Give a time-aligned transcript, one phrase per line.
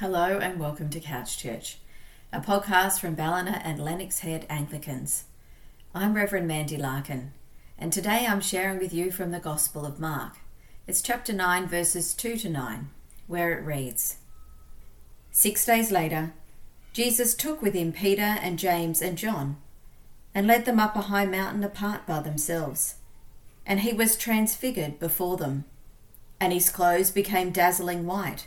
[0.00, 1.78] Hello and welcome to Couch Church,
[2.32, 5.24] a podcast from Ballina and Lennox Head Anglicans.
[5.92, 7.32] I'm Reverend Mandy Larkin,
[7.76, 10.34] and today I'm sharing with you from the Gospel of Mark.
[10.86, 12.90] It's chapter 9, verses 2 to 9,
[13.26, 14.18] where it reads
[15.32, 16.32] Six days later,
[16.92, 19.56] Jesus took with him Peter and James and John,
[20.32, 22.94] and led them up a high mountain apart by themselves.
[23.66, 25.64] And he was transfigured before them,
[26.38, 28.46] and his clothes became dazzling white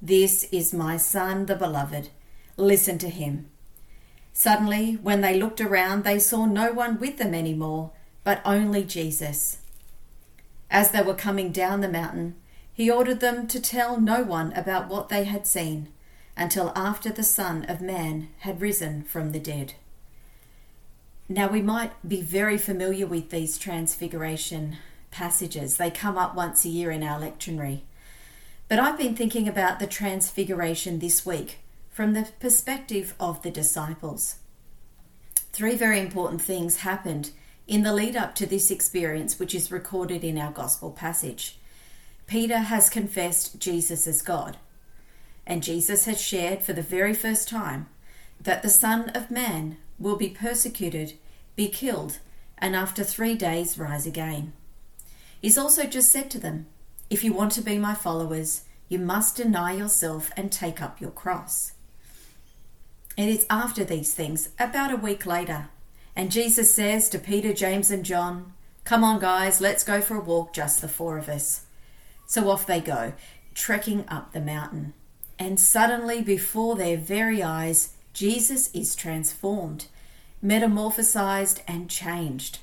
[0.00, 2.10] this is my Son, the Beloved.
[2.56, 3.48] Listen to him.
[4.32, 7.90] Suddenly, when they looked around, they saw no one with them any more,
[8.22, 9.58] but only Jesus.
[10.70, 12.36] As they were coming down the mountain,
[12.72, 15.88] he ordered them to tell no one about what they had seen
[16.36, 19.74] until after the Son of Man had risen from the dead.
[21.28, 24.76] Now, we might be very familiar with these transfiguration
[25.10, 25.76] passages.
[25.76, 27.80] They come up once a year in our lectionary.
[28.68, 34.36] But I've been thinking about the transfiguration this week from the perspective of the disciples.
[35.52, 37.30] Three very important things happened
[37.66, 41.58] in the lead up to this experience, which is recorded in our gospel passage.
[42.26, 44.58] Peter has confessed Jesus as God,
[45.46, 47.86] and Jesus has shared for the very first time
[48.38, 51.14] that the Son of Man will be persecuted,
[51.56, 52.18] be killed,
[52.58, 54.52] and after three days rise again.
[55.40, 56.66] He's also just said to them,
[57.10, 61.10] if you want to be my followers, you must deny yourself and take up your
[61.10, 61.72] cross.
[63.16, 65.68] It is after these things, about a week later,
[66.14, 68.52] and Jesus says to Peter, James, and John,
[68.84, 71.66] Come on, guys, let's go for a walk, just the four of us.
[72.26, 73.12] So off they go,
[73.54, 74.94] trekking up the mountain.
[75.38, 79.86] And suddenly, before their very eyes, Jesus is transformed,
[80.42, 82.60] metamorphosized, and changed.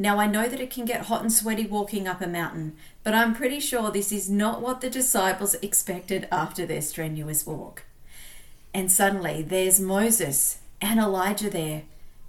[0.00, 2.74] Now, I know that it can get hot and sweaty walking up a mountain,
[3.04, 7.82] but I'm pretty sure this is not what the disciples expected after their strenuous walk.
[8.72, 11.82] And suddenly, there's Moses and Elijah there,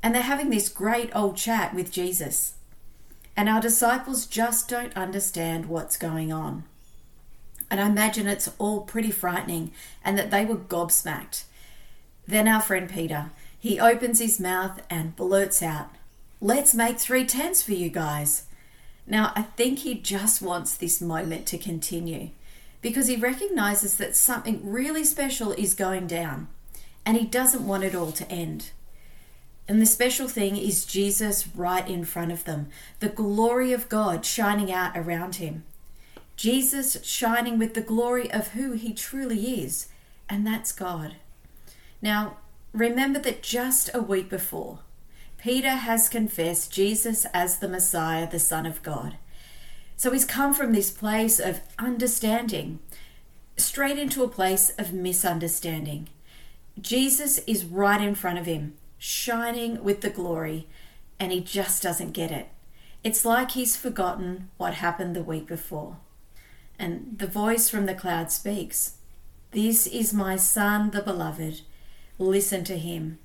[0.04, 2.56] and they're having this great old chat with Jesus.
[3.38, 6.66] And our disciples just don't understand what's going on.
[7.70, 9.72] And I imagine it's all pretty frightening
[10.04, 11.46] and that they were gobsmacked.
[12.28, 15.92] Then our friend Peter, he opens his mouth and blurts out,
[16.44, 18.46] Let's make three tents for you guys.
[19.06, 22.32] Now, I think he just wants this moment to continue
[22.82, 26.48] because he recognizes that something really special is going down
[27.06, 28.72] and he doesn't want it all to end.
[29.68, 32.70] And the special thing is Jesus right in front of them,
[33.02, 35.64] the glory of God shining out around him.
[36.36, 39.90] Jesus shining with the glory of who he truly is,
[40.28, 41.18] and that's God.
[42.02, 42.38] Now,
[42.74, 44.80] remember that just a week before,
[45.42, 49.18] Peter has confessed Jesus as the Messiah, the Son of God.
[49.98, 52.78] So he's come from this place of understanding
[53.58, 56.10] straight into a place of misunderstanding.
[56.80, 60.68] Jesus is right in front of him, shining with the glory,
[61.20, 62.50] and he just doesn't get it.
[63.04, 65.98] It's like he's forgotten what happened the week before.
[66.78, 68.98] And the voice from the cloud speaks
[69.52, 71.62] This is my Son, the Beloved.
[72.20, 73.18] Listen to him.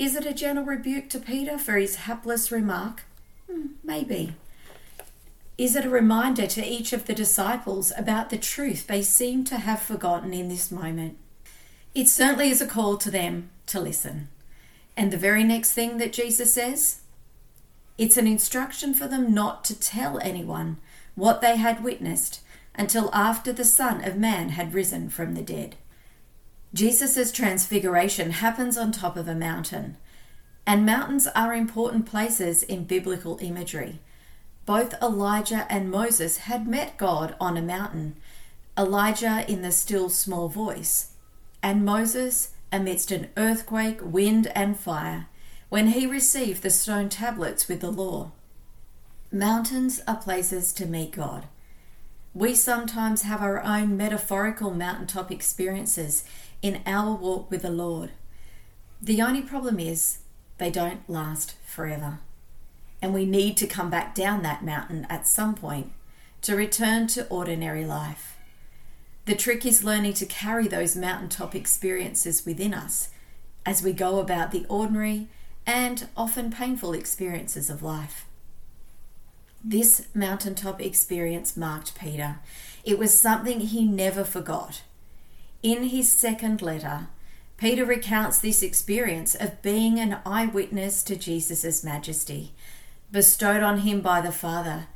[0.00, 3.02] Is it a gentle rebuke to Peter for his hapless remark?
[3.46, 4.32] Hmm, maybe.
[5.58, 9.58] Is it a reminder to each of the disciples about the truth they seem to
[9.58, 11.18] have forgotten in this moment?
[11.94, 14.28] It certainly is a call to them to listen.
[14.96, 17.00] And the very next thing that Jesus says,
[17.98, 20.78] it's an instruction for them not to tell anyone
[21.14, 22.40] what they had witnessed
[22.74, 25.76] until after the Son of Man had risen from the dead.
[26.72, 29.96] Jesus' transfiguration happens on top of a mountain,
[30.66, 33.98] and mountains are important places in biblical imagery.
[34.66, 38.16] Both Elijah and Moses had met God on a mountain,
[38.78, 41.14] Elijah in the still small voice,
[41.60, 45.26] and Moses amidst an earthquake, wind, and fire
[45.70, 48.30] when he received the stone tablets with the law.
[49.32, 51.46] Mountains are places to meet God.
[52.32, 56.24] We sometimes have our own metaphorical mountaintop experiences
[56.62, 58.10] in our walk with the Lord.
[59.00, 60.18] The only problem is
[60.58, 62.18] they don't last forever.
[63.00, 65.92] And we need to come back down that mountain at some point
[66.42, 68.36] to return to ordinary life.
[69.24, 73.10] The trick is learning to carry those mountaintop experiences within us
[73.64, 75.28] as we go about the ordinary
[75.66, 78.26] and often painful experiences of life.
[79.62, 82.38] This mountaintop experience marked Peter.
[82.82, 84.82] It was something he never forgot.
[85.62, 87.08] In his second letter,
[87.58, 92.54] Peter recounts this experience of being an eyewitness to Jesus' majesty,
[93.12, 94.86] bestowed on him by the Father,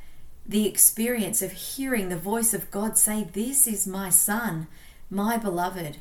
[0.43, 4.65] the experience of hearing the voice of God say, This is my Son,
[5.09, 5.97] my beloved.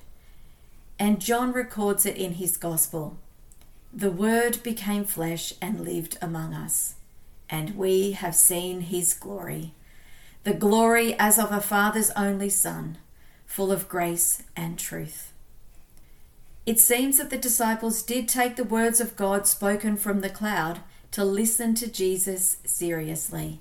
[0.98, 3.18] And John records it in his Gospel.
[3.92, 6.94] The Word became flesh and lived among us,
[7.50, 9.74] and we have seen his glory,
[10.44, 12.96] the glory as of a Father's only Son,
[13.54, 15.32] full of grace and truth.
[16.66, 20.80] It seems that the disciples did take the words of God spoken from the cloud
[21.12, 23.60] to listen to Jesus seriously.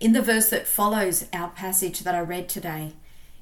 [0.00, 2.94] In the verse that follows our passage that I read today,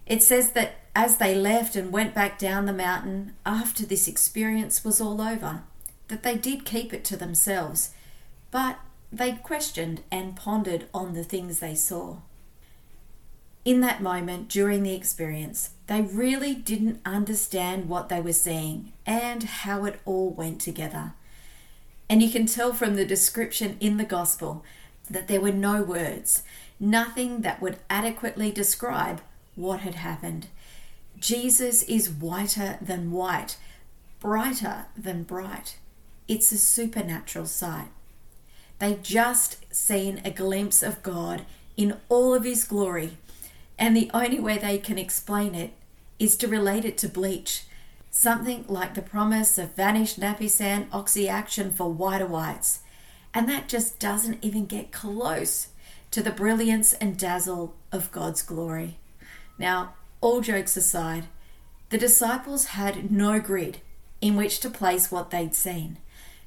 [0.04, 4.84] it says that as they left and went back down the mountain after this experience
[4.84, 5.62] was all over,
[6.08, 7.90] that they did keep it to themselves,
[8.50, 8.80] but
[9.12, 12.16] they questioned and pondered on the things they saw
[13.66, 19.42] in that moment during the experience, they really didn't understand what they were seeing and
[19.42, 21.14] how it all went together.
[22.08, 24.64] And you can tell from the description in the gospel
[25.10, 26.44] that there were no words,
[26.78, 29.20] nothing that would adequately describe
[29.56, 30.46] what had happened.
[31.18, 33.56] Jesus is whiter than white,
[34.20, 35.76] brighter than bright.
[36.28, 37.88] It's a supernatural sight.
[38.78, 41.44] They just seen a glimpse of God
[41.76, 43.16] in all of his glory
[43.78, 45.72] and the only way they can explain it
[46.18, 47.64] is to relate it to bleach.
[48.10, 52.80] Something like the promise of vanished Napisan OxiAction for whiter whites.
[53.34, 55.68] And that just doesn't even get close
[56.10, 58.96] to the brilliance and dazzle of God's glory.
[59.58, 61.24] Now, all jokes aside,
[61.90, 63.78] the disciples had no grid
[64.22, 65.98] in which to place what they'd seen,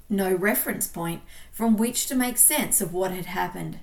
[0.08, 1.22] no reference point
[1.52, 3.78] from which to make sense of what had happened.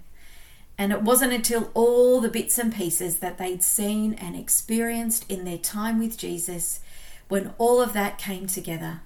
[0.78, 5.44] And it wasn't until all the bits and pieces that they'd seen and experienced in
[5.44, 6.82] their time with Jesus,
[7.28, 9.02] when all of that came together,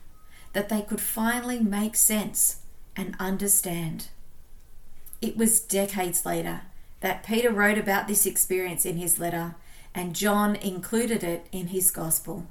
[0.54, 2.58] that they could finally make sense
[2.96, 4.10] and understand.
[5.22, 6.62] It was decades later
[7.00, 9.56] that Peter wrote about this experience in his letter,
[9.96, 12.48] and John included it in his gospel.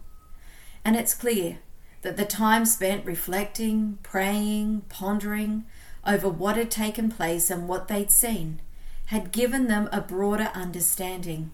[0.83, 1.59] And it's clear
[2.03, 5.67] that the time spent reflecting, praying, pondering
[6.07, 8.61] over what had taken place and what they'd seen
[9.11, 11.51] had given them a broader understanding.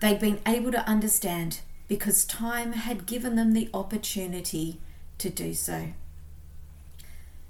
[0.00, 4.80] They'd been able to understand because time had given them the opportunity
[5.18, 5.90] to do so.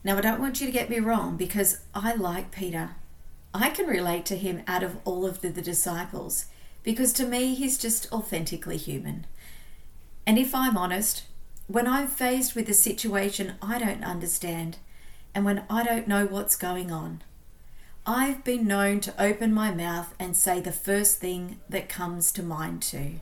[0.05, 2.97] Now, I don't want you to get me wrong because I like Peter.
[3.55, 6.45] I can relate to him out of all of the, the disciples
[6.83, 9.25] because to me, he's just authentically human.
[10.27, 11.23] And if I'm honest,
[11.67, 14.77] when I'm faced with a situation I don't understand
[15.35, 17.23] and when I don't know what's going on,
[18.05, 22.43] I've been known to open my mouth and say the first thing that comes to
[22.43, 23.21] mind too.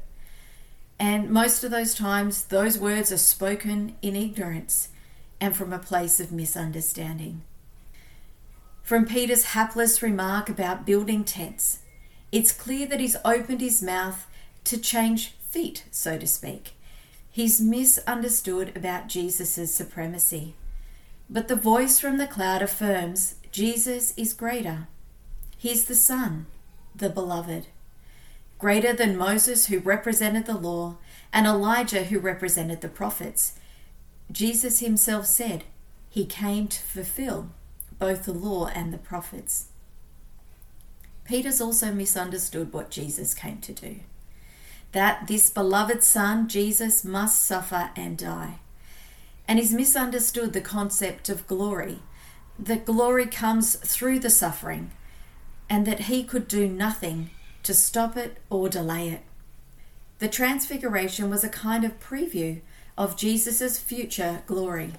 [0.99, 4.89] And most of those times, those words are spoken in ignorance
[5.39, 7.43] and from a place of misunderstanding.
[8.83, 11.81] From Peter's hapless remark about building tents,
[12.33, 14.27] it's clear that he's opened his mouth
[14.65, 16.73] to change feet, so to speak.
[17.31, 20.55] He's misunderstood about Jesus' supremacy.
[21.29, 24.87] But the voice from the cloud affirms Jesus is greater.
[25.57, 26.47] He's the Son,
[26.95, 27.67] the Beloved.
[28.59, 30.97] Greater than Moses, who represented the law,
[31.33, 33.55] and Elijah, who represented the prophets.
[34.31, 35.65] Jesus himself said
[36.09, 37.51] he came to fulfill
[37.99, 39.67] both the law and the prophets.
[41.25, 44.01] Peter's also misunderstood what Jesus came to do
[44.93, 48.59] that this beloved Son, Jesus, must suffer and die.
[49.47, 52.01] And he's misunderstood the concept of glory
[52.65, 54.91] that glory comes through the suffering
[55.69, 57.31] and that he could do nothing
[57.63, 59.23] to stop it or delay it.
[60.19, 62.61] The Transfiguration was a kind of preview
[62.99, 64.93] of Jesus' future glory.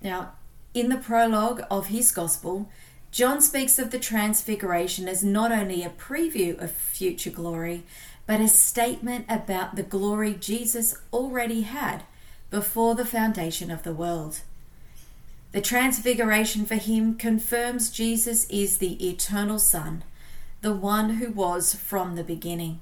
[0.00, 0.32] Now,
[0.74, 2.68] in the prologue of his Gospel,
[3.10, 7.82] John speaks of the Transfiguration as not only a preview of future glory,
[8.26, 12.04] but a statement about the glory Jesus already had
[12.50, 14.40] before the foundation of the world.
[15.52, 20.02] The transfiguration for him confirms Jesus is the eternal Son,
[20.62, 22.80] the one who was from the beginning.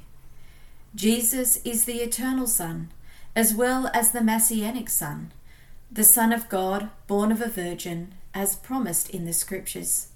[0.95, 2.93] Jesus is the eternal Son,
[3.35, 5.33] as well as the Messianic Son,
[5.91, 10.09] the Son of God, born of a virgin, as promised in the Scriptures.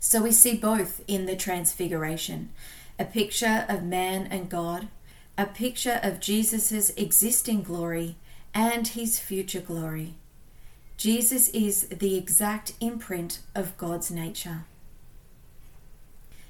[0.00, 2.48] So we see both in the Transfiguration
[2.98, 4.88] a picture of man and God,
[5.36, 8.16] a picture of Jesus' existing glory
[8.54, 10.14] and his future glory.
[11.06, 14.64] Jesus is the exact imprint of God's nature.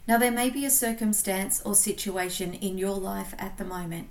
[0.08, 4.08] Now, there may be a circumstance or situation in your life at the moment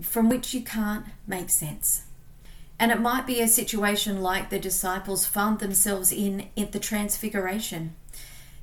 [0.00, 2.04] from which you can't make sense.
[2.78, 7.94] And it might be a situation like the disciples found themselves in at the Transfiguration.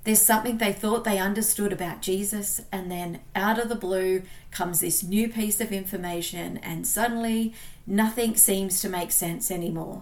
[0.03, 4.79] There's something they thought they understood about Jesus, and then out of the blue comes
[4.79, 7.53] this new piece of information, and suddenly
[7.85, 10.01] nothing seems to make sense anymore.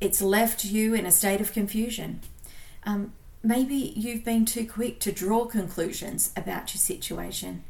[0.00, 2.20] It's left you in a state of confusion.
[2.84, 7.64] Um, maybe you've been too quick to draw conclusions about your situation.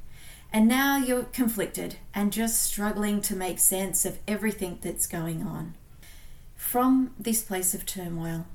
[0.53, 5.75] And now you're conflicted and just struggling to make sense of everything that's going on.
[6.55, 8.47] From this place of turmoil,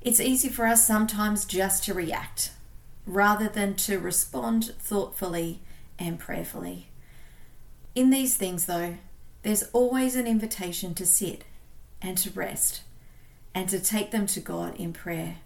[0.00, 2.52] it's easy for us sometimes just to react
[3.06, 5.60] rather than to respond thoughtfully
[5.98, 6.88] and prayerfully.
[7.94, 8.98] In these things, though,
[9.42, 11.44] there's always an invitation to sit
[12.00, 12.82] and to rest
[13.54, 15.36] and to take them to God in prayer.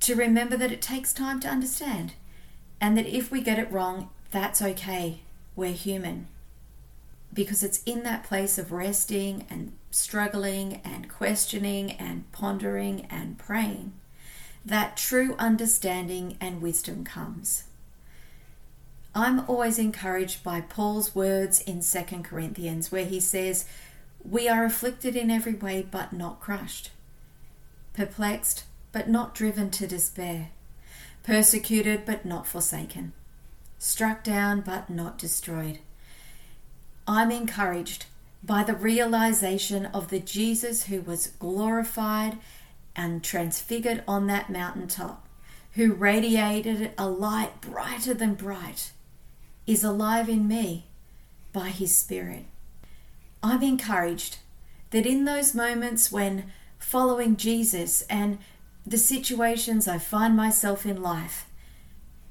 [0.00, 2.14] To remember that it takes time to understand
[2.80, 5.20] and that if we get it wrong, that's okay.
[5.56, 6.26] We're human.
[7.32, 13.92] Because it's in that place of resting and struggling and questioning and pondering and praying
[14.64, 17.64] that true understanding and wisdom comes.
[19.14, 23.66] I'm always encouraged by Paul's words in 2 Corinthians, where he says,
[24.24, 26.90] We are afflicted in every way, but not crushed,
[27.92, 30.50] perplexed, but not driven to despair
[31.24, 33.12] persecuted but not forsaken,
[33.78, 35.80] struck down but not destroyed.
[37.08, 38.06] I'm encouraged
[38.42, 42.38] by the realization of the Jesus who was glorified
[42.94, 45.26] and transfigured on that mountaintop,
[45.72, 48.92] who radiated a light brighter than bright,
[49.66, 50.86] is alive in me
[51.52, 52.44] by his Spirit.
[53.44, 54.38] I'm encouraged
[54.88, 58.38] that in those moments when following Jesus and
[58.86, 61.44] the situations I find myself in life,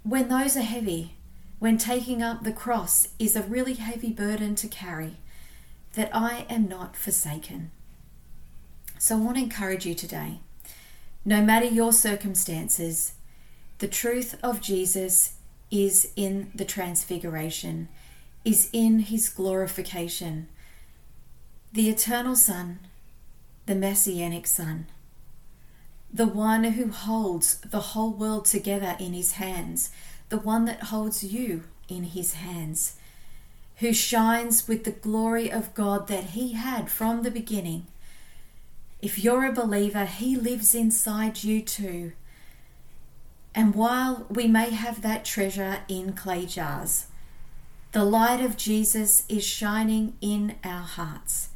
[0.02, 1.14] when those are heavy,
[1.60, 5.18] when taking up the cross is a really heavy burden to carry,
[5.94, 7.70] that I am not forsaken.
[8.98, 10.40] So I want to encourage you today.
[11.24, 13.14] No matter your circumstances,
[13.78, 15.36] the truth of Jesus
[15.70, 17.88] is in the transfiguration,
[18.44, 20.48] is in his glorification.
[21.74, 22.80] The eternal Son,
[23.66, 24.88] the Messianic Son
[26.14, 29.90] the one who holds the whole world together in his hands,
[30.30, 32.98] the one that holds you in his hands,
[33.78, 37.88] who shines with the glory of God that he had from the beginning.
[39.02, 42.12] If you're a believer, he lives inside you too.
[43.56, 47.08] And while we may have that treasure in clay jars,
[47.92, 51.50] the light of Jesus is shining in our hearts.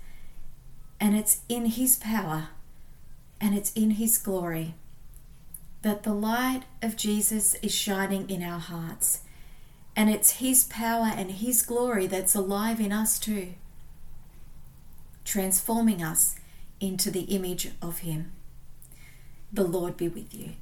[1.00, 2.50] And it's in his power
[3.40, 4.74] and it's in His glory
[5.82, 9.22] that the light of Jesus is shining in our hearts.
[9.96, 13.54] And it's His power and His glory that's alive in us too,
[15.24, 16.36] transforming us
[16.80, 18.32] into the image of Him.
[19.52, 20.54] The Lord be with you.